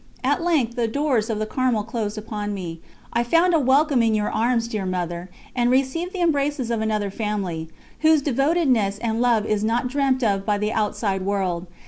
At 0.23 0.41
length 0.43 0.75
the 0.75 0.87
doors 0.87 1.29
of 1.29 1.37
the 1.37 1.45
Carmel 1.45 1.83
closed 1.83 2.17
upon 2.17 2.55
me.... 2.55 2.81
I 3.13 3.23
found 3.23 3.53
a 3.53 3.59
welcome 3.59 4.01
in 4.01 4.15
your 4.15 4.31
arms, 4.31 4.67
dear 4.67 4.83
Mother, 4.83 5.29
and 5.55 5.69
received 5.69 6.11
the 6.11 6.21
embraces 6.21 6.71
of 6.71 6.81
another 6.81 7.11
family, 7.11 7.69
whose 7.99 8.23
devotedness 8.23 8.97
and 8.97 9.21
love 9.21 9.45
is 9.45 9.63
not 9.63 9.89
dreamt 9.89 10.23
of 10.23 10.43
by 10.43 10.57
the 10.57 10.73
outside 10.73 11.21
world. 11.21 11.67